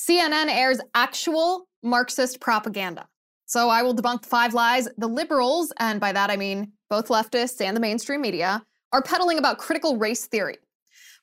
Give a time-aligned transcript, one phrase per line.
[0.00, 3.06] CNN airs actual Marxist propaganda.
[3.44, 7.60] So I will debunk five lies the liberals, and by that I mean both leftists
[7.60, 10.56] and the mainstream media, are peddling about critical race theory.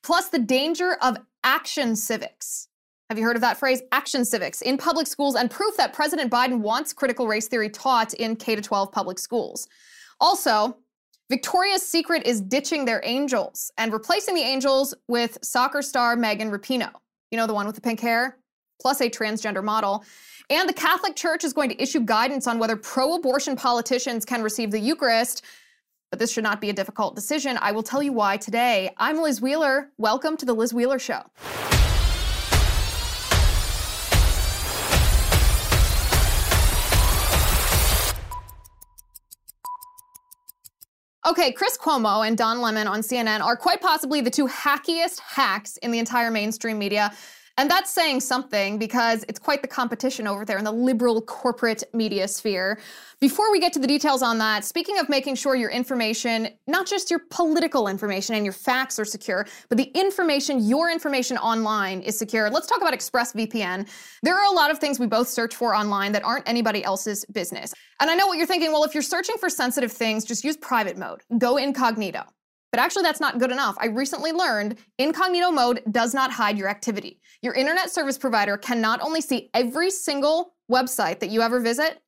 [0.04, 2.68] Plus, the danger of action civics.
[3.10, 3.82] Have you heard of that phrase?
[3.92, 8.14] Action civics in public schools, and proof that President Biden wants critical race theory taught
[8.14, 9.68] in K 12 public schools.
[10.20, 10.78] Also,
[11.30, 16.94] Victoria's Secret is ditching their angels and replacing the angels with soccer star Megan Rapinoe.
[17.32, 18.38] You know, the one with the pink hair?
[18.82, 20.04] Plus a transgender model.
[20.50, 24.42] And the Catholic Church is going to issue guidance on whether pro abortion politicians can
[24.42, 25.44] receive the Eucharist.
[26.10, 27.58] But this should not be a difficult decision.
[27.62, 28.92] I will tell you why today.
[28.98, 29.92] I'm Liz Wheeler.
[29.98, 31.24] Welcome to The Liz Wheeler Show.
[41.28, 45.76] Okay, Chris Cuomo and Don Lemon on CNN are quite possibly the two hackiest hacks
[45.78, 47.12] in the entire mainstream media.
[47.60, 51.84] And that's saying something because it's quite the competition over there in the liberal corporate
[51.92, 52.80] media sphere.
[53.20, 56.86] Before we get to the details on that, speaking of making sure your information, not
[56.86, 62.02] just your political information and your facts are secure, but the information, your information online
[62.02, 63.90] is secure, let's talk about ExpressVPN.
[64.22, 67.26] There are a lot of things we both search for online that aren't anybody else's
[67.26, 67.74] business.
[68.00, 70.58] And I know what you're thinking well, if you're searching for sensitive things, just use
[70.58, 72.24] private mode, go incognito.
[72.78, 73.76] But actually, that's not good enough.
[73.80, 77.20] I recently learned incognito mode does not hide your activity.
[77.42, 82.04] Your internet service provider can not only see every single website that you ever visit,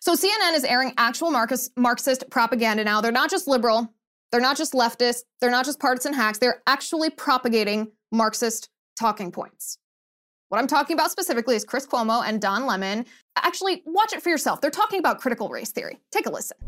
[0.00, 3.00] So CNN is airing actual Marxist propaganda now.
[3.00, 3.94] They're not just liberal,
[4.32, 8.68] they're not just leftist, they're not just partisan hacks, they're actually propagating Marxist
[8.98, 9.78] talking points.
[10.48, 13.06] What I'm talking about specifically is Chris Cuomo and Don Lemon.
[13.36, 14.60] Actually, watch it for yourself.
[14.60, 15.98] They're talking about critical race theory.
[16.10, 16.58] Take a listen.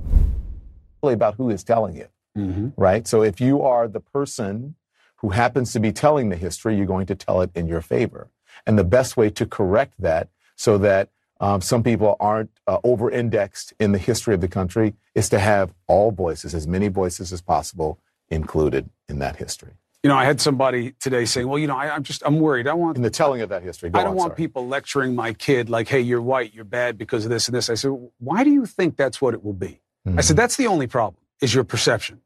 [1.02, 2.06] Really about who is telling you,
[2.38, 2.68] mm-hmm.
[2.76, 3.06] right?
[3.06, 4.76] So if you are the person
[5.24, 8.28] who happens to be telling the history, you're going to tell it in your favor.
[8.66, 11.08] And the best way to correct that so that
[11.40, 15.38] um, some people aren't uh, over indexed in the history of the country is to
[15.38, 17.98] have all voices, as many voices as possible,
[18.28, 19.72] included in that history.
[20.02, 22.68] You know, I had somebody today saying, "Well, you know, I, am just I'm worried.
[22.68, 23.88] I want in the telling of that history.
[23.88, 24.36] Go I don't on, want sorry.
[24.36, 27.70] people lecturing my kid like, hey, you're white, you're bad because of this and this."
[27.70, 30.18] I said, "Why do you think that's what it will be?" Mm-hmm.
[30.18, 32.20] I said, "That's the only problem is your perception."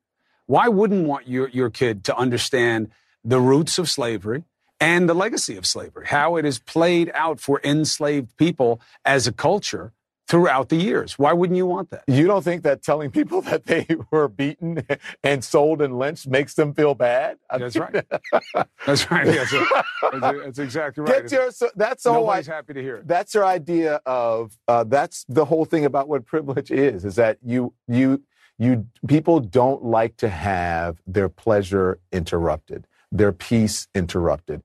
[0.48, 2.90] Why wouldn't want your, your kid to understand
[3.22, 4.44] the roots of slavery
[4.80, 9.32] and the legacy of slavery, how it has played out for enslaved people as a
[9.32, 9.92] culture
[10.28, 11.18] throughout the years.
[11.18, 12.04] Why wouldn't you want that?
[12.06, 14.86] You don't think that telling people that they were beaten
[15.24, 17.38] and sold and lynched makes them feel bad?
[17.50, 18.04] That's right.
[18.86, 19.26] that's right.
[19.26, 21.22] That's, that's, that's exactly right.
[21.22, 22.20] Get your, so that's all.
[22.20, 23.08] Nobody's I, happy to hear it.
[23.08, 24.56] That's your idea of.
[24.66, 27.04] Uh, that's the whole thing about what privilege is.
[27.04, 28.22] Is that you you
[28.58, 34.62] you people don't like to have their pleasure interrupted, their peace interrupted.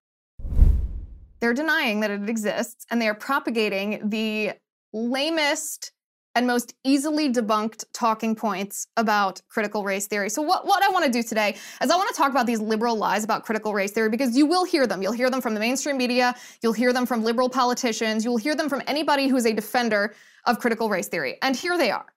[1.39, 4.53] They're denying that it exists, and they are propagating the
[4.93, 5.91] lamest
[6.35, 10.29] and most easily debunked talking points about critical race theory.
[10.29, 12.59] So, what, what I want to do today is I want to talk about these
[12.59, 15.01] liberal lies about critical race theory because you will hear them.
[15.01, 18.55] You'll hear them from the mainstream media, you'll hear them from liberal politicians, you'll hear
[18.55, 20.15] them from anybody who is a defender
[20.45, 21.37] of critical race theory.
[21.41, 22.12] And here they are.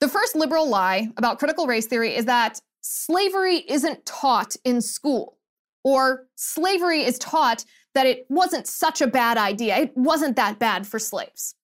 [0.00, 5.38] The first liberal lie about critical race theory is that slavery isn't taught in school,
[5.82, 7.64] or slavery is taught
[7.94, 9.76] that it wasn't such a bad idea.
[9.76, 11.54] It wasn't that bad for slaves.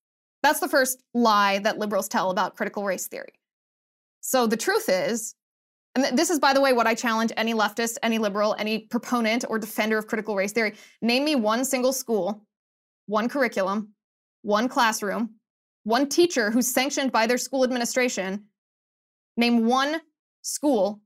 [0.42, 3.32] That's the first lie that liberals tell about critical race theory.
[4.20, 5.34] So the truth is,
[5.94, 9.44] and this is, by the way, what I challenge any leftist, any liberal, any proponent
[9.48, 10.74] or defender of critical race theory.
[11.02, 12.46] Name me one single school,
[13.06, 13.92] one curriculum,
[14.42, 15.34] one classroom,
[15.90, 18.44] one teacher who's sanctioned by their school administration,
[19.36, 20.00] name one
[20.42, 21.00] school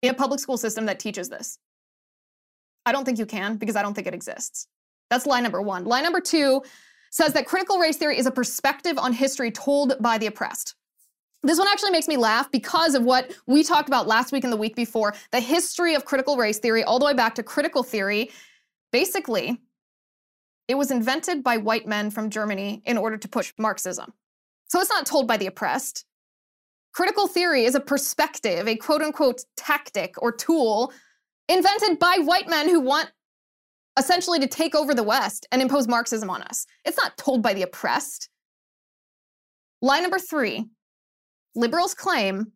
[0.00, 1.58] in a public school system that teaches this.
[2.86, 4.66] I don't think you can because I don't think it exists.
[5.10, 5.84] That's line number one.
[5.84, 6.62] Line number two
[7.10, 10.76] says that critical race theory is a perspective on history told by the oppressed.
[11.42, 14.52] This one actually makes me laugh because of what we talked about last week and
[14.52, 17.82] the week before the history of critical race theory, all the way back to critical
[17.82, 18.30] theory.
[18.92, 19.60] Basically,
[20.70, 24.12] it was invented by white men from Germany in order to push Marxism.
[24.68, 26.04] So it's not told by the oppressed.
[26.92, 30.92] Critical theory is a perspective, a quote unquote tactic or tool
[31.48, 33.10] invented by white men who want
[33.98, 36.66] essentially to take over the West and impose Marxism on us.
[36.84, 38.28] It's not told by the oppressed.
[39.82, 40.66] Line number three
[41.56, 42.52] liberals claim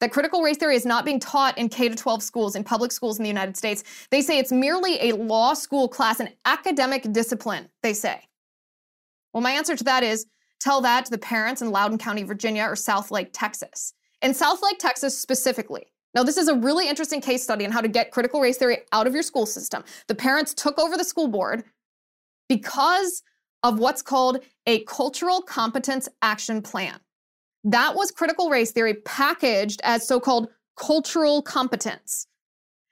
[0.00, 3.18] that critical race theory is not being taught in K 12 schools, in public schools
[3.18, 3.84] in the United States.
[4.10, 8.20] They say it's merely a law school class, an academic discipline, they say.
[9.32, 10.26] Well, my answer to that is
[10.60, 13.94] tell that to the parents in Loudoun County, Virginia, or Southlake, Texas.
[14.22, 17.88] In Southlake, Texas specifically, now, this is a really interesting case study on how to
[17.88, 19.84] get critical race theory out of your school system.
[20.06, 21.64] The parents took over the school board
[22.48, 23.22] because
[23.62, 26.98] of what's called a cultural competence action plan.
[27.64, 32.26] That was critical race theory packaged as so-called cultural competence.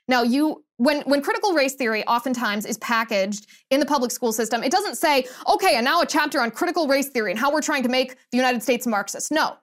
[0.09, 4.63] Now, you when when critical race theory oftentimes is packaged in the public school system,
[4.63, 7.63] it doesn't say, "Okay, and now a chapter on critical race theory and how we're
[7.63, 9.57] trying to make the United States Marxist." No.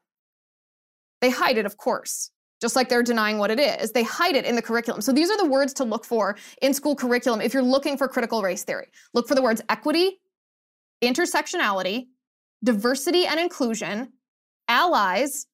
[1.22, 2.32] They hide it, of course
[2.64, 3.92] just like they're denying what it is.
[3.92, 5.02] They hide it in the curriculum.
[5.02, 8.08] So these are the words to look for in school curriculum if you're looking for
[8.08, 8.88] critical race theory.
[9.14, 10.22] Look for the words equity,
[11.04, 12.08] intersectionality,
[12.64, 14.14] diversity and inclusion,
[14.68, 15.48] allies,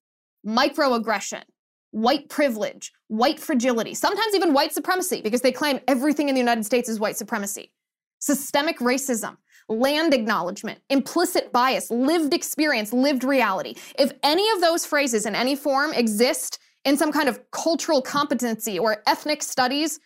[0.46, 1.42] microaggression,
[1.90, 6.64] white privilege, white fragility, sometimes even white supremacy, because they claim everything in the United
[6.64, 7.72] States is white supremacy,
[8.20, 9.36] systemic racism,
[9.68, 13.74] land acknowledgement, implicit bias, lived experience, lived reality.
[13.98, 18.78] If any of those phrases in any form exist in some kind of cultural competency
[18.78, 20.00] or ethnic studies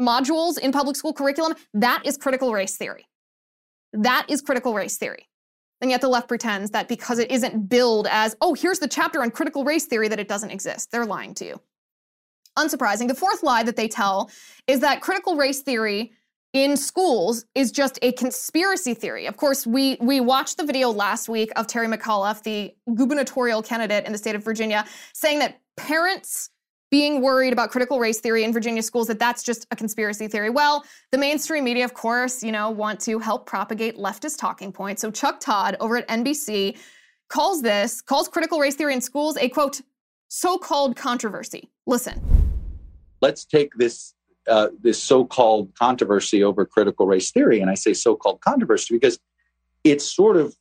[0.00, 3.06] modules in public school curriculum, that is critical race theory.
[3.92, 5.29] That is critical race theory.
[5.80, 9.22] And yet the left pretends that because it isn't billed as, oh, here's the chapter
[9.22, 10.90] on critical race theory, that it doesn't exist.
[10.90, 11.60] They're lying to you.
[12.58, 13.08] Unsurprising.
[13.08, 14.30] The fourth lie that they tell
[14.66, 16.12] is that critical race theory
[16.52, 19.26] in schools is just a conspiracy theory.
[19.26, 24.04] Of course, we we watched the video last week of Terry McAuliffe, the gubernatorial candidate
[24.04, 24.84] in the state of Virginia,
[25.14, 26.50] saying that parents
[26.90, 30.50] being worried about critical race theory in Virginia schools that that's just a conspiracy theory.
[30.50, 35.00] Well, the mainstream media of course, you know, want to help propagate leftist talking points.
[35.02, 36.76] So Chuck Todd over at NBC
[37.28, 39.80] calls this calls critical race theory in schools a quote
[40.28, 41.70] so-called controversy.
[41.86, 42.20] Listen.
[43.20, 44.14] Let's take this
[44.48, 49.18] uh, this so-called controversy over critical race theory, and I say so-called controversy because
[49.84, 50.56] it's sort of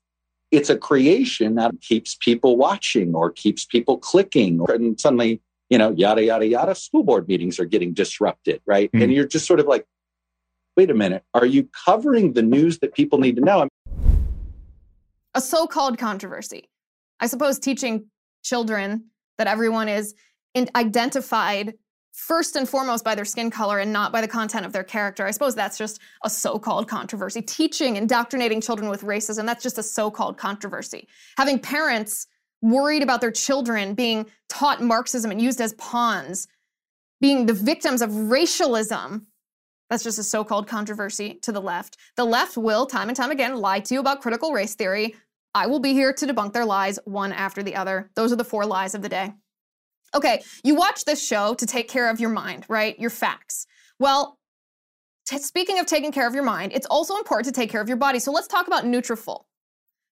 [0.51, 5.91] it's a creation that keeps people watching or keeps people clicking, and suddenly you know
[5.91, 6.75] yada yada yada.
[6.75, 8.91] School board meetings are getting disrupted, right?
[8.91, 9.03] Mm-hmm.
[9.03, 9.85] And you're just sort of like,
[10.75, 13.67] wait a minute, are you covering the news that people need to know?
[15.35, 16.69] A so-called controversy.
[17.19, 18.05] I suppose teaching
[18.43, 19.05] children
[19.37, 20.15] that everyone is
[20.75, 21.75] identified
[22.13, 25.25] first and foremost by their skin color and not by the content of their character.
[25.25, 27.41] I suppose that's just a so called controversy.
[27.41, 31.07] Teaching, indoctrinating children with racism, that's just a so called controversy.
[31.37, 32.27] Having parents
[32.61, 36.47] worried about their children being taught Marxism and used as pawns,
[37.21, 39.27] being the victims of racialism.
[39.89, 41.97] That's just a so called controversy to the left.
[42.15, 45.15] The left will, time and time again, lie to you about critical race theory.
[45.55, 48.11] I will be here to debunk their lies one after the other.
[48.15, 49.33] Those are the four lies of the day.
[50.13, 52.99] Okay, you watch this show to take care of your mind, right?
[52.99, 53.65] Your facts.
[53.99, 54.37] Well,
[55.27, 57.87] t- speaking of taking care of your mind, it's also important to take care of
[57.87, 58.19] your body.
[58.19, 59.45] So let's talk about Nutrafol.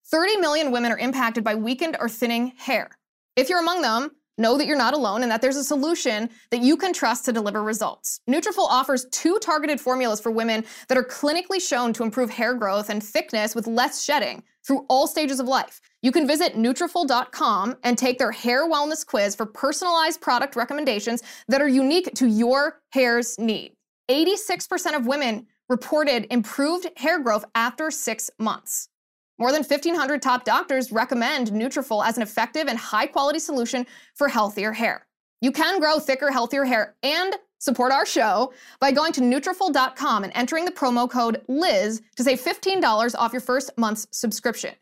[0.10, 2.90] 30 million women are impacted by weakened or thinning hair.
[3.36, 6.62] If you're among them, know that you're not alone and that there's a solution that
[6.62, 8.22] you can trust to deliver results.
[8.30, 12.90] Nutrafol offers two targeted formulas for women that are clinically shown to improve hair growth
[12.90, 15.82] and thickness with less shedding through all stages of life.
[16.02, 21.62] You can visit Nutrafol.com and take their hair wellness quiz for personalized product recommendations that
[21.62, 23.74] are unique to your hair's need.
[24.10, 28.90] 86% of women reported improved hair growth after six months.
[29.40, 34.74] More than 1,500 top doctors recommend Nutrafol as an effective and high-quality solution for healthier
[34.74, 35.06] hair.
[35.42, 40.34] You can grow thicker, healthier hair and support our show by going to Nutrafol.com and
[40.36, 44.74] entering the promo code Liz to save $15 off your first month's subscription.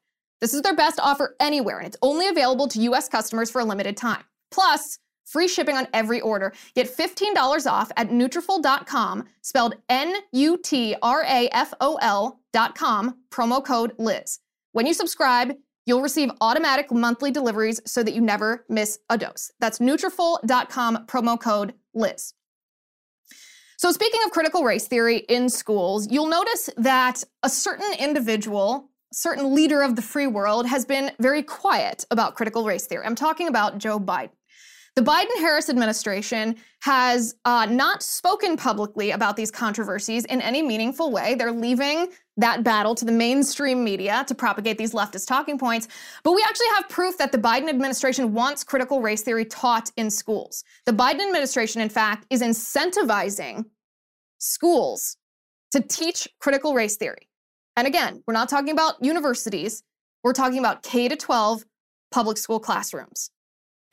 [0.41, 3.65] This is their best offer anywhere, and it's only available to US customers for a
[3.65, 4.23] limited time.
[4.51, 6.53] Plus, free shipping on every order.
[6.75, 10.29] Get $15 off at Nutrafol.com, spelled N-U-T-R-A-F-O-L
[12.53, 14.39] dot com, promo code Liz.
[14.75, 15.53] When you subscribe,
[15.85, 19.49] you'll receive automatic monthly deliveries so that you never miss a dose.
[19.57, 22.33] That's Nutrafol.com, promo code Liz.
[23.77, 29.55] So, speaking of critical race theory in schools, you'll notice that a certain individual certain
[29.55, 33.05] leader of the free world has been very quiet about critical race theory.
[33.05, 34.31] I'm talking about Joe Biden.
[34.95, 41.11] The Biden Harris administration has uh, not spoken publicly about these controversies in any meaningful
[41.11, 41.35] way.
[41.35, 45.89] They're leaving that battle to the mainstream media to propagate these leftist talking points.
[46.23, 50.09] But we actually have proof that the Biden administration wants critical race theory taught in
[50.09, 50.63] schools.
[50.85, 53.65] The Biden administration, in fact, is incentivizing
[54.37, 55.17] schools
[55.71, 57.27] to teach critical race theory.
[57.75, 59.83] And again, we're not talking about universities,
[60.23, 61.65] we're talking about K to 12
[62.11, 63.29] public school classrooms.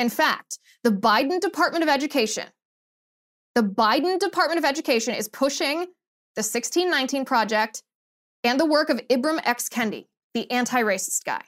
[0.03, 2.49] In fact, the Biden Department of Education,
[3.55, 5.79] the Biden Department of Education is pushing
[6.35, 7.85] the 1619 Project
[8.43, 9.69] and the work of Ibram X.
[9.69, 11.43] Kendi, the anti racist guy.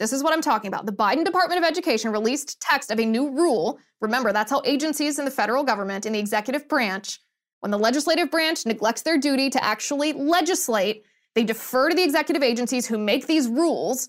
[0.00, 0.86] This is what I'm talking about.
[0.86, 3.78] The Biden Department of Education released text of a new rule.
[4.00, 7.20] Remember, that's how agencies in the federal government, in the executive branch,
[7.60, 11.04] when the legislative branch neglects their duty to actually legislate,
[11.36, 14.08] they defer to the executive agencies who make these rules,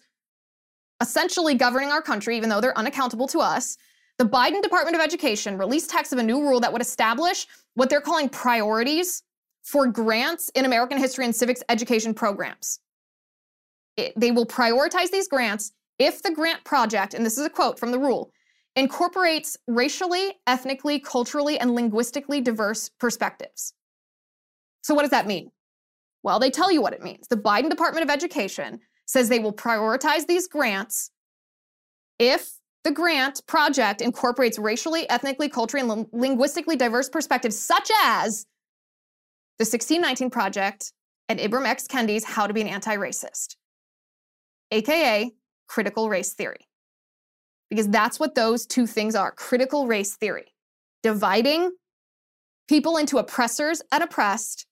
[1.01, 3.77] essentially governing our country, even though they're unaccountable to us.
[4.18, 7.89] The Biden Department of Education released text of a new rule that would establish what
[7.89, 9.22] they're calling priorities
[9.63, 12.80] for grants in American history and civics education programs.
[13.96, 17.80] It, they will prioritize these grants if the grant project, and this is a quote
[17.80, 18.32] from the rule,
[18.75, 23.74] incorporates racially, ethnically, culturally, and linguistically diverse perspectives.
[24.84, 25.51] So, what does that mean?
[26.24, 27.27] Well, they tell you what it means.
[27.27, 31.10] The Biden Department of Education says they will prioritize these grants
[32.20, 38.46] if the grant project incorporates racially, ethnically, culturally, and linguistically diverse perspectives, such as
[39.60, 40.94] the 1619 Project
[41.30, 41.88] and Ibram X.
[41.88, 43.56] Kendi's How to Be an Anti Racist,
[44.72, 45.32] aka
[45.68, 46.68] critical race theory.
[47.70, 50.54] Because that's what those two things are critical race theory,
[51.04, 51.72] dividing
[52.70, 54.66] people into oppressors and oppressed,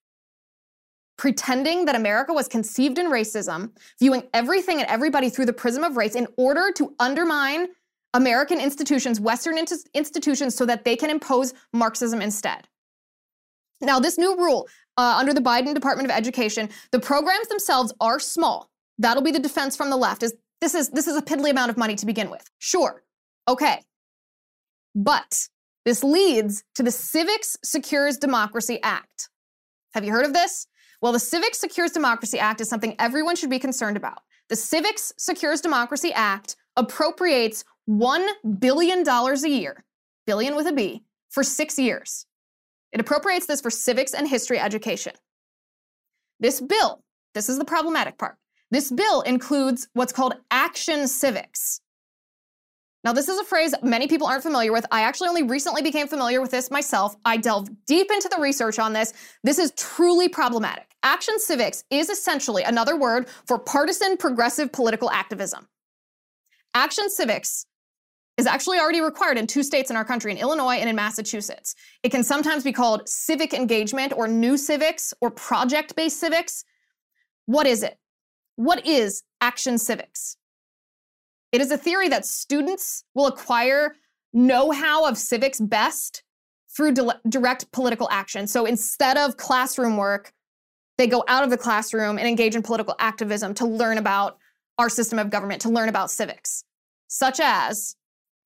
[1.17, 5.97] pretending that America was conceived in racism, viewing everything and everybody through the prism of
[5.97, 7.67] race in order to undermine
[8.13, 9.57] American institutions, Western
[9.93, 12.67] institutions, so that they can impose Marxism instead.
[13.81, 14.67] Now, this new rule
[14.97, 18.69] uh, under the Biden Department of Education, the programs themselves are small.
[18.97, 20.23] That'll be the defense from the left.
[20.23, 22.49] Is this is this is a piddly amount of money to begin with?
[22.59, 23.03] Sure,
[23.47, 23.81] okay,
[24.95, 25.49] but
[25.83, 29.29] this leads to the Civics Secures Democracy Act.
[29.93, 30.67] Have you heard of this?
[31.01, 34.19] Well, the Civics Secures Democracy Act is something everyone should be concerned about.
[34.49, 38.27] The Civics Secures Democracy Act appropriates $1
[38.59, 39.83] billion a year,
[40.25, 42.25] billion with a B, for six years.
[42.91, 45.13] It appropriates this for civics and history education.
[46.39, 48.37] This bill, this is the problematic part.
[48.71, 51.81] This bill includes what's called action civics.
[53.05, 54.83] Now, this is a phrase many people aren't familiar with.
[54.91, 57.15] I actually only recently became familiar with this myself.
[57.23, 59.13] I delved deep into the research on this.
[59.43, 60.87] This is truly problematic.
[61.03, 65.67] Action civics is essentially another word for partisan progressive political activism.
[66.73, 67.67] Action civics
[68.37, 71.75] is actually already required in two states in our country, in Illinois and in Massachusetts.
[72.01, 76.65] It can sometimes be called civic engagement or new civics or project based civics.
[77.45, 77.99] What is it?
[78.55, 80.37] What is action civics?
[81.55, 83.95] It is a theory that students will acquire
[84.33, 86.21] know how of civics best
[86.75, 88.45] through di- direct political action.
[88.45, 90.33] So instead of classroom work,
[90.97, 94.37] they go out of the classroom and engage in political activism to learn about
[94.77, 96.65] our system of government, to learn about civics,
[97.07, 97.95] such as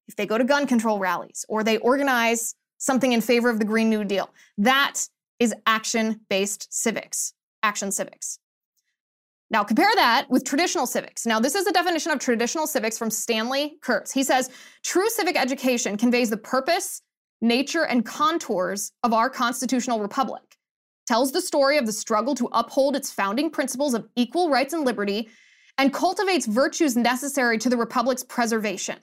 [0.07, 3.65] if they go to gun control rallies or they organize something in favor of the
[3.65, 4.29] Green New Deal.
[4.55, 5.01] That
[5.39, 8.37] is action based civics, action civics.
[9.51, 11.25] Now, compare that with traditional civics.
[11.25, 14.11] Now, this is a definition of traditional civics from Stanley Kurtz.
[14.11, 14.49] He says
[14.83, 17.01] true civic education conveys the purpose,
[17.41, 20.57] nature, and contours of our constitutional republic,
[21.07, 24.85] tells the story of the struggle to uphold its founding principles of equal rights and
[24.85, 25.29] liberty,
[25.79, 28.97] and cultivates virtues necessary to the republic's preservation.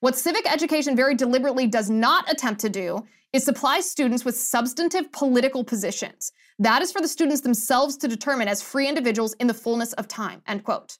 [0.00, 5.10] What civic education very deliberately does not attempt to do is supply students with substantive
[5.12, 6.32] political positions.
[6.58, 10.08] That is for the students themselves to determine as free individuals in the fullness of
[10.08, 10.98] time, end quote.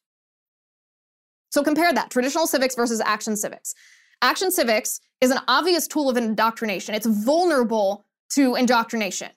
[1.51, 3.75] So compare that, traditional civics versus action civics.
[4.23, 6.95] Action civics is an obvious tool of indoctrination.
[6.95, 9.31] It's vulnerable to indoctrination.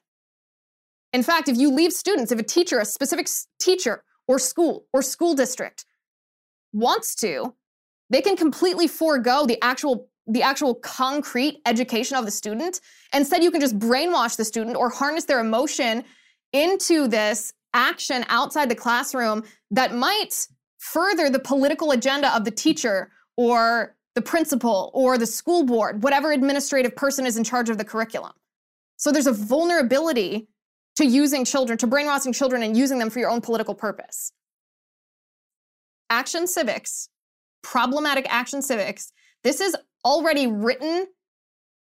[1.13, 3.27] In fact, if you leave students, if a teacher, a specific
[3.59, 5.85] teacher or school or school district
[6.71, 7.53] wants to
[8.09, 12.81] they can completely forego the actual the actual concrete education of the student.
[13.13, 16.03] Instead, you can just brainwash the student or harness their emotion
[16.53, 20.47] into this action outside the classroom that might
[20.77, 26.31] further the political agenda of the teacher or the principal or the school board, whatever
[26.31, 28.33] administrative person is in charge of the curriculum.
[28.97, 30.47] So there's a vulnerability
[30.97, 34.31] to using children, to brainwashing children and using them for your own political purpose.
[36.09, 37.09] Action Civics,
[37.61, 39.11] problematic Action Civics,
[39.43, 39.75] this is
[40.05, 41.07] already written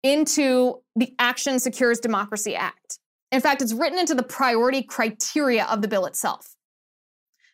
[0.03, 2.99] into the Action Secures Democracy Act.
[3.33, 6.55] In fact, it's written into the priority criteria of the bill itself.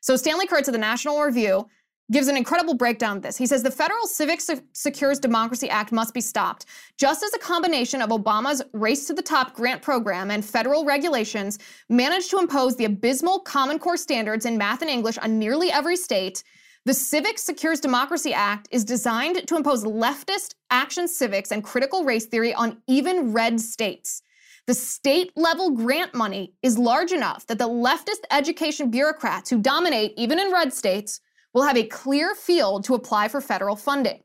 [0.01, 1.67] So Stanley Kurtz of the National Review
[2.11, 3.39] gives an incredible breakdown of this.
[3.39, 4.43] He says the Federal Civic
[4.75, 6.67] Secures Democracy Act must be stopped.
[6.99, 11.59] Just as a combination of Obama's Race to the Top grant program and federal regulations
[11.89, 15.97] managed to impose the abysmal Common Core standards in math and English on nearly every
[15.97, 16.43] state,
[16.85, 22.27] the Civic Secures Democracy Act is designed to impose leftist action civics and critical race
[22.27, 24.23] theory on even red states.
[24.67, 30.15] The state level grant money is large enough that the leftist education bureaucrats who dominate
[30.17, 31.21] even in red states
[31.55, 34.23] will have a clear field to apply for federal funding.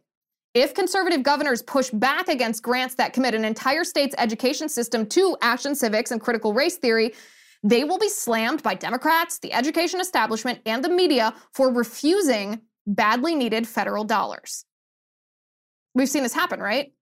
[0.56, 5.38] If conservative governors push back against grants that commit an entire state's education system to
[5.44, 7.14] action civics and critical race theory,
[7.64, 13.36] they will be slammed by Democrats, the education establishment, and the media for refusing badly
[13.36, 14.66] needed federal dollars.
[15.94, 16.94] We've seen this happen, right?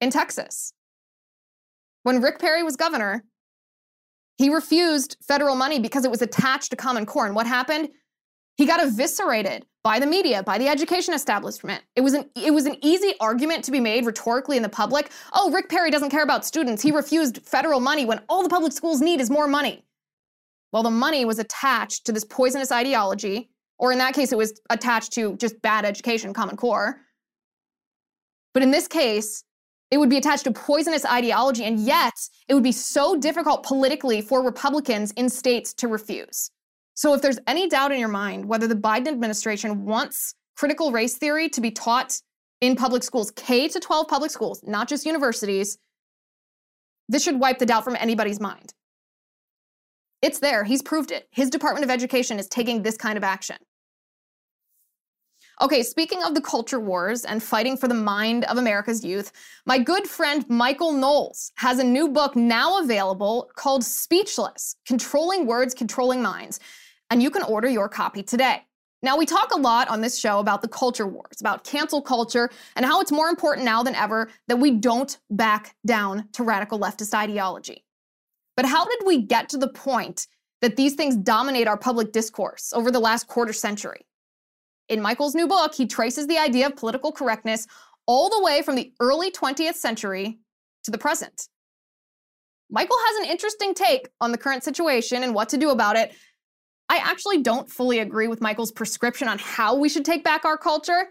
[0.00, 0.72] In Texas.
[2.04, 3.24] When Rick Perry was governor,
[4.38, 7.26] he refused federal money because it was attached to Common Core.
[7.26, 7.88] And what happened?
[8.58, 11.84] He got eviscerated by the media, by the education establishment.
[11.94, 15.12] It was an it was an easy argument to be made rhetorically in the public.
[15.32, 16.82] Oh, Rick Perry doesn't care about students.
[16.82, 19.84] He refused federal money when all the public schools need is more money.
[20.72, 23.48] Well, the money was attached to this poisonous ideology,
[23.78, 27.00] or in that case, it was attached to just bad education, Common Core.
[28.54, 29.44] But in this case,
[29.92, 32.14] it would be attached to poisonous ideology, and yet
[32.48, 36.50] it would be so difficult politically for Republicans in states to refuse.
[36.98, 41.16] So, if there's any doubt in your mind whether the Biden administration wants critical race
[41.16, 42.20] theory to be taught
[42.60, 45.78] in public schools, K to 12 public schools, not just universities,
[47.08, 48.74] this should wipe the doubt from anybody's mind.
[50.22, 50.64] It's there.
[50.64, 51.28] He's proved it.
[51.30, 53.58] His Department of Education is taking this kind of action.
[55.60, 59.30] Okay, speaking of the culture wars and fighting for the mind of America's youth,
[59.66, 65.74] my good friend Michael Knowles has a new book now available called Speechless Controlling Words,
[65.74, 66.58] Controlling Minds
[67.10, 68.64] and you can order your copy today.
[69.00, 72.50] Now, we talk a lot on this show about the culture wars, about cancel culture,
[72.74, 76.80] and how it's more important now than ever that we don't back down to radical
[76.80, 77.84] leftist ideology.
[78.56, 80.26] But how did we get to the point
[80.62, 84.04] that these things dominate our public discourse over the last quarter century?
[84.88, 87.68] In Michael's new book, he traces the idea of political correctness
[88.06, 90.38] all the way from the early 20th century
[90.82, 91.48] to the present.
[92.70, 96.14] Michael has an interesting take on the current situation and what to do about it,
[96.88, 100.56] I actually don't fully agree with Michael's prescription on how we should take back our
[100.56, 101.08] culture.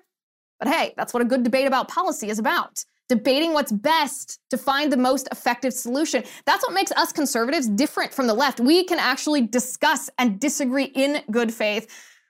[0.59, 2.83] But hey, that's what a good debate about policy is about.
[3.09, 6.23] Debating what's best to find the most effective solution.
[6.45, 8.59] That's what makes us conservatives different from the left.
[8.59, 11.87] We can actually discuss and disagree in good faith.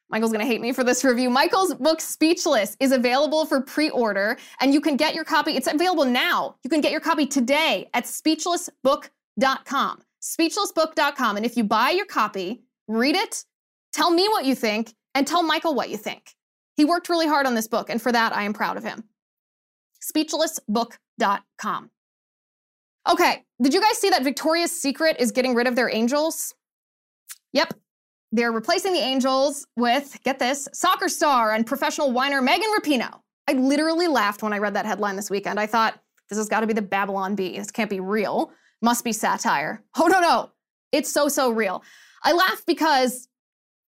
[0.10, 1.30] Michael's gonna hate me for this review.
[1.30, 5.52] Michael's book, Speechless, is available for pre order, and you can get your copy.
[5.52, 6.56] It's available now.
[6.64, 10.02] You can get your copy today at speechlessbook.com.
[10.22, 11.38] Speechlessbook.com.
[11.38, 13.46] And if you buy your copy, read it,
[13.94, 16.36] tell me what you think, and tell Michael what you think.
[16.76, 19.04] He worked really hard on this book, and for that, I am proud of him.
[20.04, 21.90] Speechlessbook.com.
[23.10, 26.54] Okay, did you guys see that Victoria's Secret is getting rid of their angels?
[27.54, 27.74] Yep.
[28.32, 33.22] They're replacing the angels with, get this, soccer star and professional whiner Megan Rapinoe.
[33.48, 35.60] I literally laughed when I read that headline this weekend.
[35.60, 37.58] I thought, this has got to be the Babylon Bee.
[37.58, 38.52] This can't be real.
[38.82, 39.82] Must be satire.
[39.98, 40.52] Oh, no, no.
[40.92, 41.84] It's so, so real.
[42.28, 43.30] I laugh because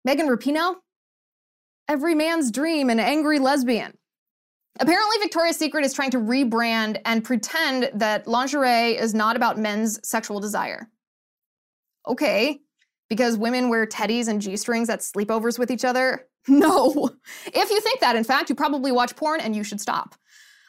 [0.05, 0.75] Megan Rapinoe,
[1.88, 3.96] every man's dream, an angry lesbian.
[4.79, 10.07] Apparently, Victoria's Secret is trying to rebrand and pretend that lingerie is not about men's
[10.07, 10.90] sexual desire.
[12.07, 12.61] Okay,
[13.09, 16.27] because women wear teddies and G strings at sleepovers with each other?
[16.49, 17.11] No.
[17.46, 20.14] If you think that, in fact, you probably watch porn and you should stop.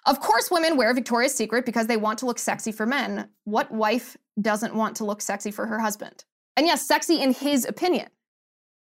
[0.07, 3.29] Of course, women wear Victoria's Secret because they want to look sexy for men.
[3.43, 6.23] What wife doesn't want to look sexy for her husband?
[6.57, 8.07] And yes, sexy in his opinion,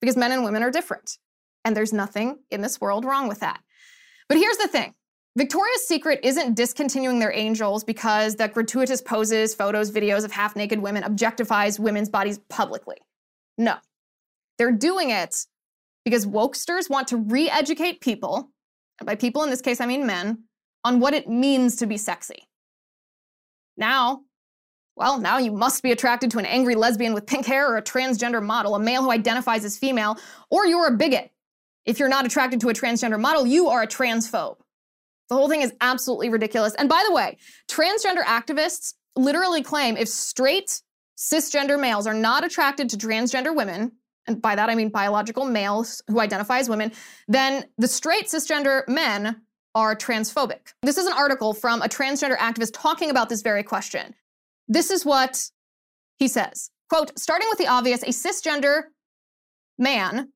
[0.01, 1.17] because men and women are different.
[1.65, 3.59] And there's nothing in this world wrong with that.
[4.29, 4.95] But here's the thing
[5.37, 10.79] Victoria's Secret isn't discontinuing their angels because the gratuitous poses, photos, videos of half naked
[10.79, 12.97] women objectifies women's bodies publicly.
[13.57, 13.75] No.
[14.57, 15.35] They're doing it
[16.05, 18.49] because wokesters want to re educate people,
[18.99, 20.45] and by people in this case I mean men,
[20.85, 22.47] on what it means to be sexy.
[23.75, 24.21] Now,
[24.97, 27.83] well, now you must be attracted to an angry lesbian with pink hair or a
[27.83, 30.17] transgender model, a male who identifies as female,
[30.49, 31.31] or you're a bigot.
[31.85, 34.57] If you're not attracted to a transgender model, you are a transphobe.
[35.29, 36.73] The whole thing is absolutely ridiculous.
[36.73, 37.37] And by the way,
[37.69, 40.81] transgender activists literally claim if straight
[41.17, 43.91] cisgender males are not attracted to transgender women,
[44.25, 46.91] and by that I mean biological males who identify as women,
[47.27, 49.41] then the straight cisgender men
[49.75, 50.73] are transphobic.
[50.81, 54.15] This is an article from a transgender activist talking about this very question.
[54.67, 55.49] This is what
[56.17, 56.71] he says.
[56.89, 58.83] Quote, starting with the obvious, a cisgender
[59.77, 60.31] man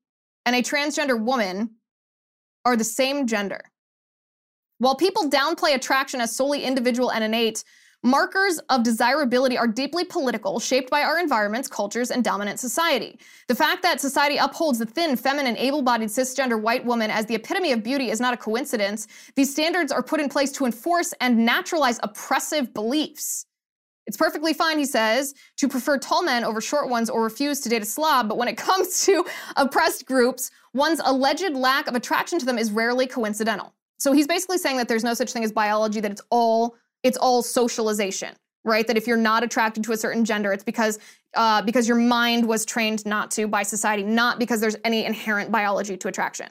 [0.46, 1.70] and a transgender woman
[2.64, 3.60] are the same gender.
[4.78, 7.64] While people downplay attraction as solely individual and innate,
[8.04, 13.16] Markers of desirability are deeply political, shaped by our environments, cultures, and dominant society.
[13.46, 17.36] The fact that society upholds the thin, feminine, able bodied, cisgender white woman as the
[17.36, 19.06] epitome of beauty is not a coincidence.
[19.36, 23.46] These standards are put in place to enforce and naturalize oppressive beliefs.
[24.06, 27.68] It's perfectly fine, he says, to prefer tall men over short ones or refuse to
[27.68, 29.24] date a slob, but when it comes to
[29.56, 33.74] oppressed groups, one's alleged lack of attraction to them is rarely coincidental.
[33.98, 37.16] So he's basically saying that there's no such thing as biology, that it's all it's
[37.16, 38.34] all socialization,
[38.64, 38.86] right?
[38.86, 40.98] That if you're not attracted to a certain gender, it's because
[41.34, 45.52] uh, because your mind was trained not to by society, not because there's any inherent
[45.52, 46.48] biology to attraction.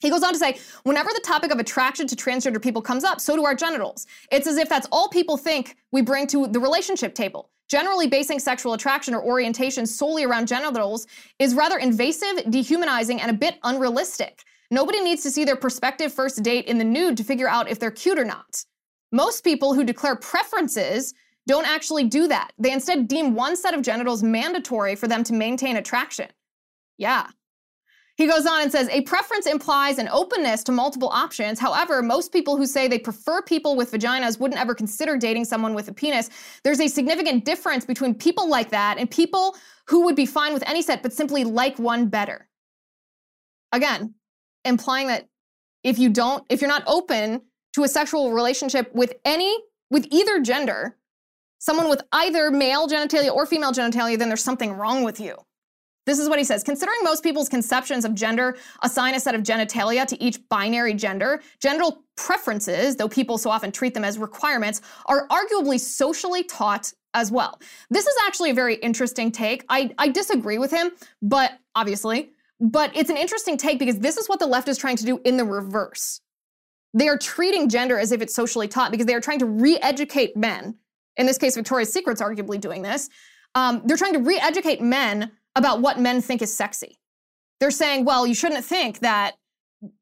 [0.00, 3.20] He goes on to say, whenever the topic of attraction to transgender people comes up,
[3.20, 4.06] so do our genitals.
[4.30, 7.50] It's as if that's all people think we bring to the relationship table.
[7.68, 11.06] Generally, basing sexual attraction or orientation solely around genitals
[11.38, 14.42] is rather invasive, dehumanizing, and a bit unrealistic.
[14.70, 17.78] Nobody needs to see their prospective first date in the nude to figure out if
[17.78, 18.64] they're cute or not.
[19.12, 21.12] Most people who declare preferences
[21.46, 22.52] don't actually do that.
[22.58, 26.28] They instead deem one set of genitals mandatory for them to maintain attraction.
[26.98, 27.28] Yeah.
[28.18, 31.60] He goes on and says a preference implies an openness to multiple options.
[31.60, 35.72] However, most people who say they prefer people with vaginas wouldn't ever consider dating someone
[35.72, 36.28] with a penis.
[36.64, 40.68] There's a significant difference between people like that and people who would be fine with
[40.68, 42.48] any set but simply like one better.
[43.70, 44.14] Again,
[44.64, 45.28] implying that
[45.84, 47.42] if you don't, if you're not open
[47.74, 49.56] to a sexual relationship with any,
[49.90, 50.96] with either gender,
[51.60, 55.36] someone with either male genitalia or female genitalia, then there's something wrong with you.
[56.08, 56.64] This is what he says.
[56.64, 61.42] Considering most people's conceptions of gender assign a set of genitalia to each binary gender,
[61.60, 67.30] genital preferences, though people so often treat them as requirements, are arguably socially taught as
[67.30, 67.60] well.
[67.90, 69.66] This is actually a very interesting take.
[69.68, 74.30] I, I disagree with him, but obviously, but it's an interesting take because this is
[74.30, 76.22] what the left is trying to do in the reverse.
[76.94, 79.76] They are treating gender as if it's socially taught because they are trying to re
[79.82, 80.76] educate men.
[81.18, 83.10] In this case, Victoria's Secret's arguably doing this.
[83.54, 86.98] Um, they're trying to re educate men about what men think is sexy.
[87.60, 89.34] They're saying, well, you shouldn't think that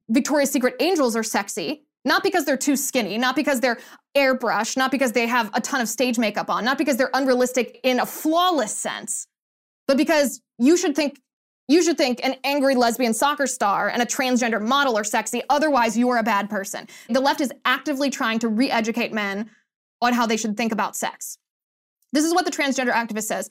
[0.09, 3.79] Victoria's Secret angels are sexy, not because they're too skinny, not because they're
[4.17, 7.81] airbrushed, not because they have a ton of stage makeup on, not because they're unrealistic
[7.83, 9.27] in a flawless sense,
[9.89, 11.19] but because you should think
[11.69, 15.99] you should think an angry lesbian soccer star and a transgender model are sexy, otherwise,
[15.99, 16.87] you're a bad person.
[17.09, 19.51] The left is actively trying to re educate men
[20.01, 21.39] on how they should think about sex.
[22.13, 23.51] This is what the transgender activist says,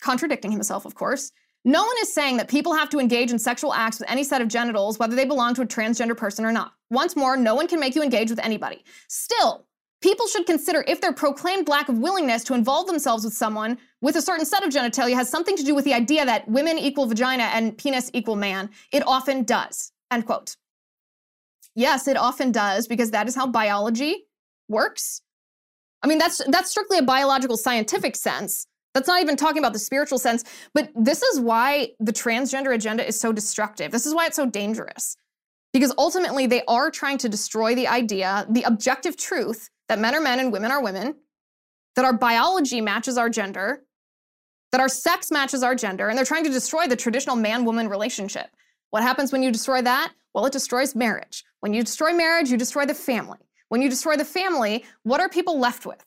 [0.00, 1.32] contradicting himself, of course.
[1.64, 4.40] No one is saying that people have to engage in sexual acts with any set
[4.40, 6.72] of genitals, whether they belong to a transgender person or not.
[6.90, 8.84] Once more, no one can make you engage with anybody.
[9.08, 9.66] Still,
[10.02, 14.16] People should consider if their proclaimed lack of willingness to involve themselves with someone with
[14.16, 17.06] a certain set of genitalia has something to do with the idea that women equal
[17.06, 18.68] vagina and penis equal man.
[18.92, 19.92] It often does.
[20.10, 20.56] End quote.
[21.74, 24.26] Yes, it often does because that is how biology
[24.68, 25.22] works.
[26.02, 28.66] I mean, that's that's strictly a biological scientific sense.
[28.96, 33.06] That's not even talking about the spiritual sense, but this is why the transgender agenda
[33.06, 33.92] is so destructive.
[33.92, 35.18] This is why it's so dangerous.
[35.74, 40.20] Because ultimately they are trying to destroy the idea, the objective truth that men are
[40.22, 41.14] men and women are women,
[41.94, 43.82] that our biology matches our gender,
[44.72, 47.90] that our sex matches our gender, and they're trying to destroy the traditional man woman
[47.90, 48.48] relationship.
[48.92, 50.14] What happens when you destroy that?
[50.32, 51.44] Well, it destroys marriage.
[51.60, 53.40] When you destroy marriage, you destroy the family.
[53.68, 56.02] When you destroy the family, what are people left with?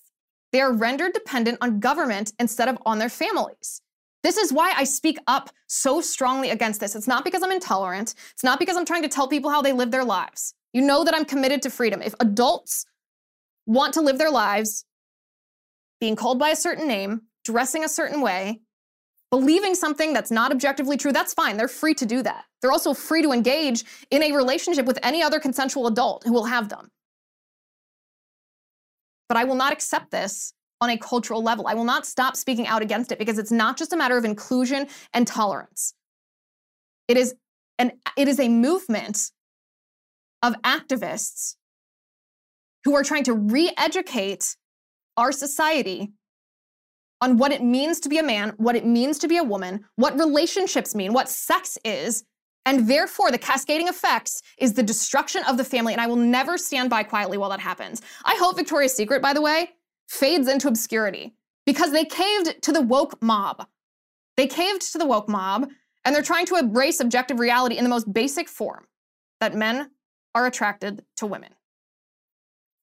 [0.51, 3.81] They are rendered dependent on government instead of on their families.
[4.23, 6.95] This is why I speak up so strongly against this.
[6.95, 8.15] It's not because I'm intolerant.
[8.33, 10.53] It's not because I'm trying to tell people how they live their lives.
[10.73, 12.01] You know that I'm committed to freedom.
[12.01, 12.85] If adults
[13.65, 14.85] want to live their lives
[15.99, 18.61] being called by a certain name, dressing a certain way,
[19.31, 21.55] believing something that's not objectively true, that's fine.
[21.55, 22.45] They're free to do that.
[22.61, 26.45] They're also free to engage in a relationship with any other consensual adult who will
[26.45, 26.89] have them.
[29.29, 31.67] But I will not accept this on a cultural level.
[31.67, 34.25] I will not stop speaking out against it because it's not just a matter of
[34.25, 35.93] inclusion and tolerance.
[37.07, 37.35] It is
[37.77, 39.31] an it is a movement
[40.41, 41.55] of activists
[42.85, 44.55] who are trying to re educate
[45.17, 46.11] our society
[47.21, 49.83] on what it means to be a man, what it means to be a woman,
[49.95, 52.23] what relationships mean, what sex is.
[52.65, 55.93] And therefore, the cascading effects is the destruction of the family.
[55.93, 58.01] And I will never stand by quietly while that happens.
[58.25, 59.71] I hope Victoria's Secret, by the way,
[60.07, 61.33] fades into obscurity
[61.65, 63.67] because they caved to the woke mob.
[64.37, 65.69] They caved to the woke mob
[66.05, 68.85] And they're trying to embrace objective reality in the most basic form
[69.39, 69.91] that men
[70.35, 71.53] are attracted to women.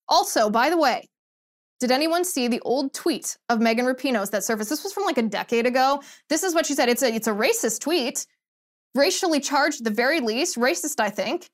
[0.08, 1.08] Also, by the way,
[1.80, 4.70] did anyone see the old tweet of Megan Rapinoe's that surfaced?
[4.70, 6.02] This was from like a decade ago.
[6.28, 6.88] This is what she said.
[6.88, 8.26] It's a it's a racist tweet,
[8.96, 11.48] racially charged the very least, racist, I think.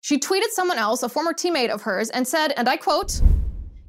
[0.00, 3.20] She tweeted someone else, a former teammate of hers, and said, and I quote,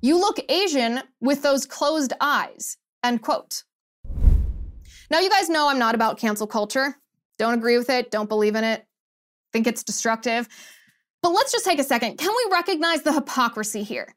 [0.01, 3.63] "You look Asian with those closed eyes." End quote.
[5.09, 6.95] Now you guys know I'm not about cancel culture.
[7.39, 8.85] Don't agree with it, don't believe in it,
[9.51, 10.47] think it's destructive.
[11.21, 12.17] But let's just take a second.
[12.17, 14.13] Can we recognize the hypocrisy here?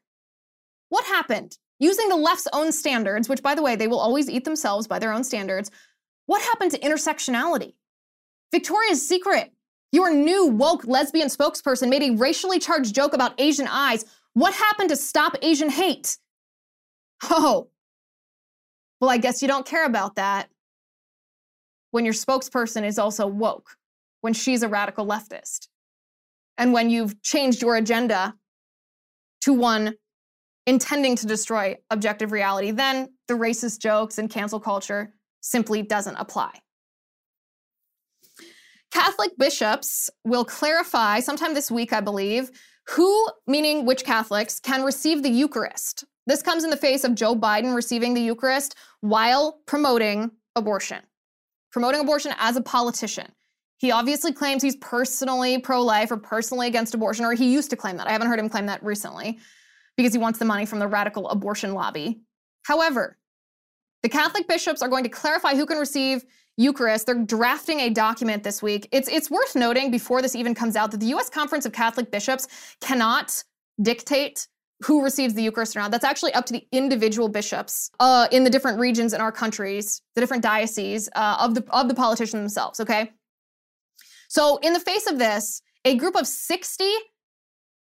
[0.89, 1.57] What happened?
[1.79, 4.99] Using the left's own standards, which by the way, they will always eat themselves by
[4.99, 5.71] their own standards,
[6.25, 7.75] what happened to intersectionality?
[8.51, 9.51] Victoria's Secret,
[9.91, 14.05] your new woke lesbian spokesperson, made a racially charged joke about Asian eyes.
[14.33, 16.17] What happened to stop Asian hate?
[17.23, 17.69] Oh,
[18.99, 20.49] well, I guess you don't care about that
[21.91, 23.77] when your spokesperson is also woke,
[24.21, 25.67] when she's a radical leftist,
[26.57, 28.35] and when you've changed your agenda
[29.41, 29.95] to one
[30.65, 36.51] intending to destroy objective reality, then the racist jokes and cancel culture simply doesn't apply.
[38.97, 42.49] Catholic bishops will clarify sometime this week, I believe,
[42.87, 46.03] who, meaning which Catholics, can receive the Eucharist.
[46.25, 51.03] This comes in the face of Joe Biden receiving the Eucharist while promoting abortion,
[51.71, 53.31] promoting abortion as a politician.
[53.77, 57.75] He obviously claims he's personally pro life or personally against abortion, or he used to
[57.75, 58.07] claim that.
[58.07, 59.37] I haven't heard him claim that recently
[59.95, 62.21] because he wants the money from the radical abortion lobby.
[62.63, 63.19] However,
[64.01, 66.25] the Catholic bishops are going to clarify who can receive
[66.57, 67.05] Eucharist.
[67.05, 68.89] They're drafting a document this week.
[68.91, 71.29] It's, it's worth noting before this even comes out that the U.S.
[71.29, 72.47] Conference of Catholic Bishops
[72.81, 73.43] cannot
[73.81, 74.47] dictate
[74.83, 75.91] who receives the Eucharist or not.
[75.91, 80.01] That's actually up to the individual bishops uh, in the different regions in our countries,
[80.13, 82.79] the different dioceses uh, of the of the politicians themselves.
[82.79, 83.11] Okay,
[84.27, 86.91] so in the face of this, a group of sixty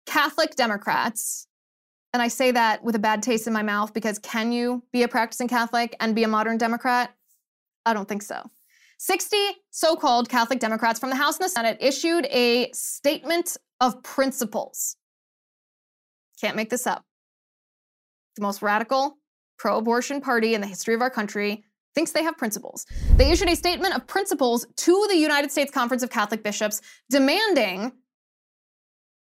[0.06, 1.48] Catholic Democrats
[2.14, 5.04] and I say that with a bad taste in my mouth because can you be
[5.04, 7.14] a practicing Catholic and be a modern Democrat?
[7.86, 8.50] I don't think so.
[8.98, 9.38] 60
[9.70, 14.98] so called Catholic Democrats from the House and the Senate issued a statement of principles.
[16.42, 17.04] Can't make this up.
[18.36, 19.18] The most radical
[19.58, 21.64] pro abortion party in the history of our country
[21.96, 22.86] thinks they have principles.
[23.16, 27.92] They issued a statement of principles to the United States Conference of Catholic Bishops demanding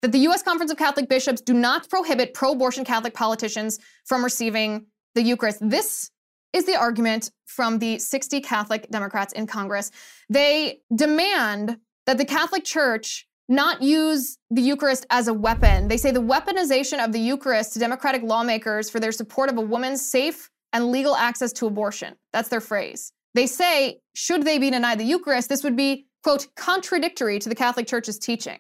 [0.03, 0.43] that the U.S.
[0.43, 5.59] Conference of Catholic Bishops do not prohibit pro abortion Catholic politicians from receiving the Eucharist.
[5.61, 6.11] This
[6.53, 9.91] is the argument from the 60 Catholic Democrats in Congress.
[10.29, 15.89] They demand that the Catholic Church not use the Eucharist as a weapon.
[15.89, 19.63] They say the weaponization of the Eucharist to Democratic lawmakers for their support of a
[19.63, 22.17] woman's safe and legal access to abortion.
[22.33, 23.13] That's their phrase.
[23.35, 27.55] They say, should they be denied the Eucharist, this would be, quote, contradictory to the
[27.55, 28.59] Catholic Church's teaching.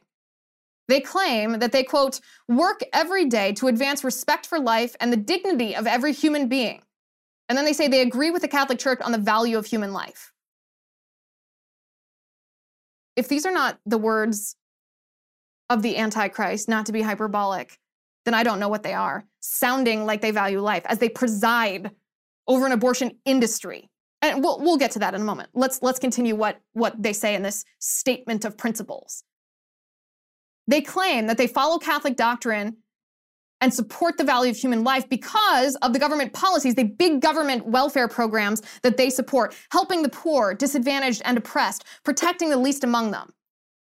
[0.88, 5.18] They claim that they, quote, work every day to advance respect for life and the
[5.18, 6.80] dignity of every human being.
[7.48, 9.92] And then they say they agree with the Catholic Church on the value of human
[9.92, 10.32] life.
[13.16, 14.54] If these are not the words
[15.70, 17.78] of the Antichrist, not to be hyperbolic,
[18.24, 21.90] then I don't know what they are, sounding like they value life as they preside
[22.46, 23.90] over an abortion industry.
[24.20, 25.50] And we'll, we'll get to that in a moment.
[25.54, 29.22] Let's, let's continue what, what they say in this statement of principles.
[30.66, 32.78] They claim that they follow Catholic doctrine
[33.60, 37.66] and support the value of human life because of the government policies, the big government
[37.66, 43.10] welfare programs that they support, helping the poor, disadvantaged, and oppressed, protecting the least among
[43.10, 43.32] them.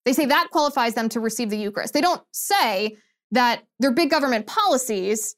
[0.04, 1.94] They say that qualifies them to receive the Eucharist.
[1.94, 2.96] They don't say
[3.32, 5.34] that their big government policies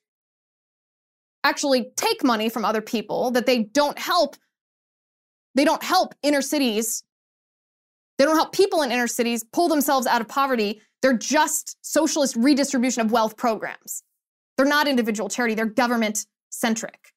[1.44, 4.37] actually take money from other people, that they don't help
[5.55, 7.03] they don't help inner cities.
[8.18, 12.37] They don't help people in inner cities pull themselves out of poverty they're just socialist
[12.37, 14.03] redistribution of wealth programs.
[14.57, 17.12] They're not individual charity, they're government centric.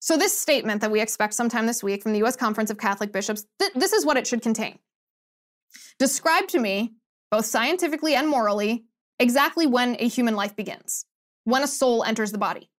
[0.00, 3.12] So, this statement that we expect sometime this week from the US Conference of Catholic
[3.12, 4.78] Bishops, th- this is what it should contain.
[5.98, 6.92] Describe to me,
[7.30, 8.84] both scientifically and morally,
[9.18, 11.06] exactly when a human life begins,
[11.44, 12.70] when a soul enters the body.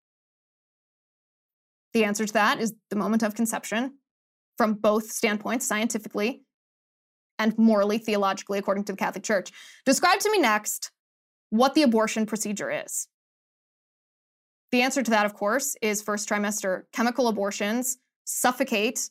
[1.93, 3.96] The answer to that is the moment of conception,
[4.58, 6.43] from both standpoints, scientifically
[7.39, 9.52] and morally, theologically, according to the Catholic Church.
[9.86, 10.91] Describe to me next
[11.50, 13.08] what the abortion procedure is.
[14.72, 19.10] The answer to that, of course, is first trimester chemical abortions suffocate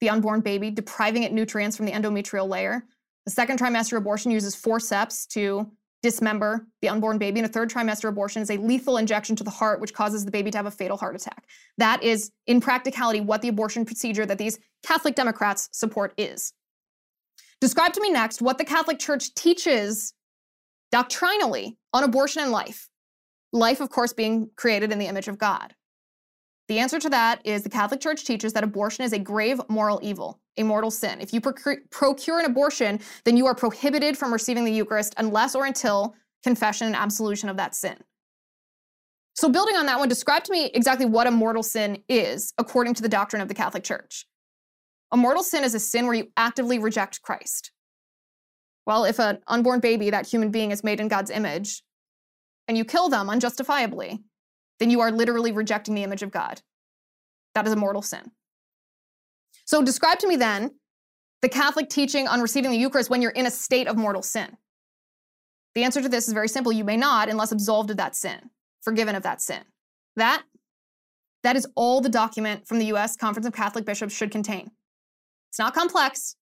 [0.00, 2.84] the unborn baby, depriving it nutrients from the endometrial layer.
[3.26, 5.70] The second trimester abortion uses forceps to
[6.02, 9.50] dismember the unborn baby And a third trimester abortion is a lethal injection to the
[9.50, 11.44] heart, which causes the baby to have a fatal heart attack.
[11.76, 16.52] That is, in practicality, what the abortion procedure that these Catholic Democrats support is.
[17.60, 20.14] Describe to me next what the Catholic Church teaches
[20.90, 22.88] doctrinally on abortion and life.
[23.52, 25.74] Life, of course, being created in the image of God.
[26.68, 30.00] The answer to that is the Catholic Church teaches that abortion is a grave moral
[30.02, 31.18] evil, a mortal sin.
[31.20, 35.64] If you procure an abortion, then you are prohibited from receiving the Eucharist unless or
[35.64, 37.96] until confession and absolution of that sin.
[39.34, 42.94] So, building on that one, describe to me exactly what a mortal sin is according
[42.94, 44.26] to the doctrine of the Catholic Church.
[45.10, 47.70] A mortal sin is a sin where you actively reject Christ.
[48.88, 51.82] Well, if an unborn baby, that human being, is made in God's image,
[52.66, 54.20] and you kill them unjustifiably,
[54.80, 56.62] then you are literally rejecting the image of God.
[57.54, 58.30] That is a mortal sin.
[59.66, 60.70] So, describe to me then
[61.42, 64.56] the Catholic teaching on receiving the Eucharist when you're in a state of mortal sin.
[65.74, 66.72] The answer to this is very simple.
[66.72, 68.40] You may not unless absolved of that sin,
[68.80, 69.64] forgiven of that sin.
[70.16, 70.44] That,
[71.42, 73.16] that is all the document from the U.S.
[73.16, 74.70] Conference of Catholic Bishops should contain.
[75.50, 76.36] It's not complex.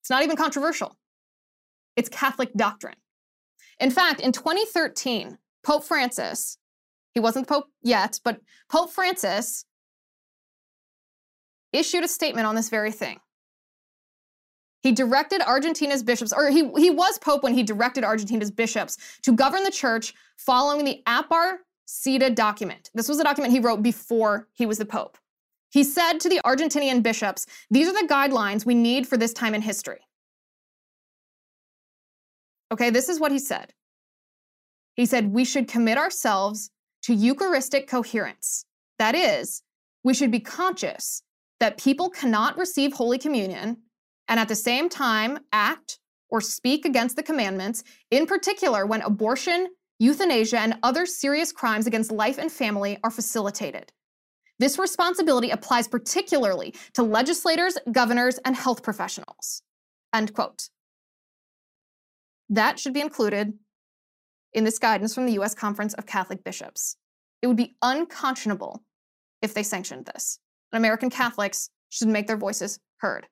[0.00, 0.96] It's not even controversial.
[1.96, 2.96] It's Catholic doctrine.
[3.78, 6.58] In fact, in 2013, Pope Francis
[7.12, 9.64] he wasn't the Pope yet, but Pope Francis
[11.72, 13.18] issued a statement on this very thing.
[14.82, 19.32] He directed Argentina's bishops, or he, he was Pope when he directed Argentina's bishops to
[19.32, 22.90] govern the church following the Aparecida document.
[22.94, 25.18] This was a document he wrote before he was the Pope.
[25.70, 29.54] He said to the Argentinian bishops, These are the guidelines we need for this time
[29.54, 30.00] in history.
[32.72, 33.72] Okay, this is what he said.
[34.94, 36.70] He said, We should commit ourselves
[37.02, 38.66] to Eucharistic coherence.
[38.98, 39.62] That is,
[40.02, 41.22] we should be conscious
[41.60, 43.78] that people cannot receive Holy Communion
[44.28, 49.68] and at the same time act or speak against the commandments, in particular when abortion,
[49.98, 53.92] euthanasia, and other serious crimes against life and family are facilitated.
[54.60, 59.62] This responsibility applies particularly to legislators, governors, and health professionals.
[60.14, 60.68] End quote.
[62.50, 63.54] That should be included
[64.52, 65.54] in this guidance from the U.S.
[65.54, 66.96] Conference of Catholic Bishops.
[67.40, 68.82] It would be unconscionable
[69.40, 70.38] if they sanctioned this.
[70.72, 73.26] And American Catholics should make their voices heard.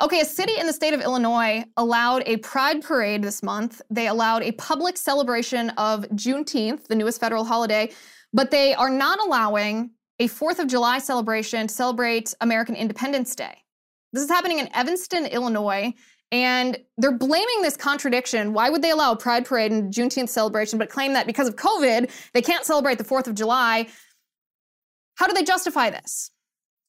[0.00, 3.80] Okay, a city in the state of Illinois allowed a pride parade this month.
[3.88, 7.92] They allowed a public celebration of Juneteenth, the newest federal holiday,
[8.34, 13.56] but they are not allowing a 4th of July celebration to celebrate American Independence Day.
[14.12, 15.94] This is happening in Evanston, Illinois.
[16.32, 18.52] And they're blaming this contradiction.
[18.52, 21.54] Why would they allow a Pride Parade and Juneteenth celebration, but claim that because of
[21.54, 23.86] COVID, they can't celebrate the 4th of July?
[25.14, 26.32] How do they justify this?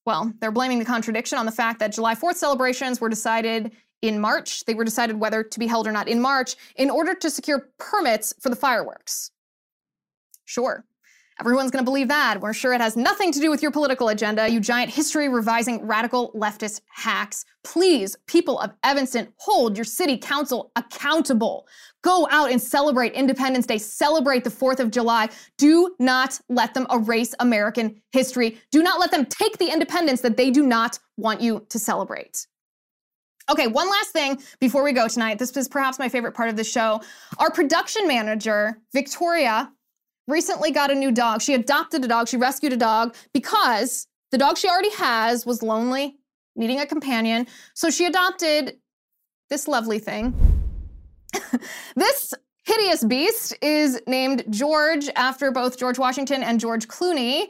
[0.05, 4.19] Well, they're blaming the contradiction on the fact that July 4th celebrations were decided in
[4.19, 4.65] March.
[4.65, 7.69] They were decided whether to be held or not in March in order to secure
[7.77, 9.29] permits for the fireworks.
[10.45, 10.85] Sure,
[11.39, 12.39] Everyone's going to believe that.
[12.39, 15.85] We're sure it has nothing to do with your political agenda, you giant history revising
[15.85, 17.43] radical leftist hacks.
[17.63, 21.67] Please, people of Evanston, hold your city council accountable.
[22.03, 25.27] Go out and celebrate Independence Day, celebrate the 4th of July.
[25.57, 28.57] Do not let them erase American history.
[28.71, 32.47] Do not let them take the independence that they do not want you to celebrate.
[33.47, 35.37] Okay, one last thing before we go tonight.
[35.37, 37.01] This is perhaps my favorite part of the show.
[37.37, 39.71] Our production manager, Victoria,
[40.27, 41.41] recently got a new dog.
[41.41, 45.61] She adopted a dog, she rescued a dog because the dog she already has was
[45.61, 46.17] lonely,
[46.55, 47.47] needing a companion.
[47.73, 48.77] So she adopted
[49.49, 50.33] this lovely thing.
[51.95, 52.33] this
[52.65, 57.45] hideous beast is named George after both George Washington and George Clooney,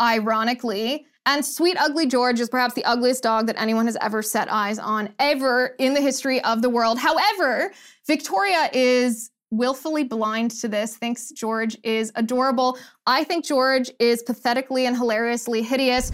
[0.00, 1.06] ironically.
[1.26, 4.78] And Sweet Ugly George is perhaps the ugliest dog that anyone has ever set eyes
[4.78, 6.98] on, ever in the history of the world.
[6.98, 7.72] However,
[8.06, 12.78] Victoria is willfully blind to this, thinks George is adorable.
[13.06, 16.10] I think George is pathetically and hilariously hideous.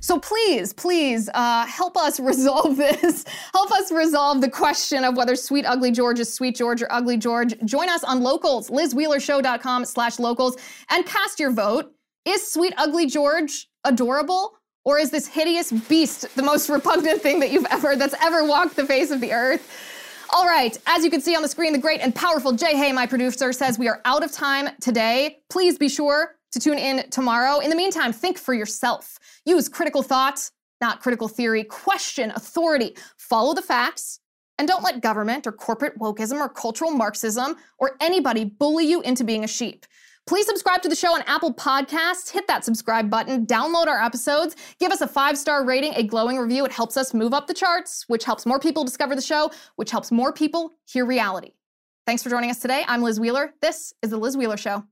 [0.00, 3.24] So please, please uh, help us resolve this.
[3.54, 7.18] help us resolve the question of whether Sweet Ugly George is Sweet George or Ugly
[7.18, 7.54] George.
[7.64, 10.56] Join us on Locals, lizwheelershow.com slash locals,
[10.90, 11.92] and cast your vote.
[12.24, 14.58] Is Sweet Ugly George adorable?
[14.84, 18.74] Or is this hideous beast the most repugnant thing that you've ever, that's ever walked
[18.74, 19.91] the face of the earth?
[20.34, 22.90] All right, as you can see on the screen, the great and powerful Jay Hay,
[22.90, 25.40] my producer, says we are out of time today.
[25.50, 27.58] Please be sure to tune in tomorrow.
[27.58, 29.18] In the meantime, think for yourself.
[29.44, 31.64] Use critical thought, not critical theory.
[31.64, 32.96] Question authority.
[33.18, 34.20] Follow the facts.
[34.56, 39.24] And don't let government or corporate wokeism or cultural Marxism or anybody bully you into
[39.24, 39.84] being a sheep.
[40.26, 42.30] Please subscribe to the show on Apple Podcasts.
[42.30, 46.38] Hit that subscribe button, download our episodes, give us a five star rating, a glowing
[46.38, 46.64] review.
[46.64, 49.90] It helps us move up the charts, which helps more people discover the show, which
[49.90, 51.52] helps more people hear reality.
[52.06, 52.84] Thanks for joining us today.
[52.86, 53.54] I'm Liz Wheeler.
[53.60, 54.84] This is The Liz Wheeler Show.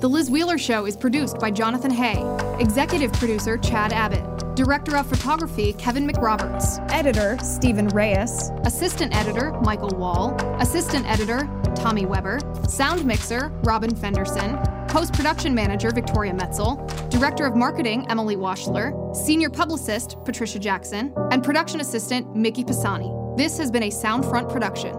[0.00, 2.22] The Liz Wheeler Show is produced by Jonathan Hay,
[2.58, 9.96] executive producer Chad Abbott, director of photography Kevin McRoberts, editor Stephen Reyes, assistant editor Michael
[9.96, 12.38] Wall, assistant editor Tommy Weber,
[12.68, 16.76] sound mixer Robin Fenderson, post production manager Victoria Metzel,
[17.08, 23.10] director of marketing Emily Washler, senior publicist Patricia Jackson, and production assistant Mickey Pisani.
[23.38, 24.94] This has been a Soundfront production.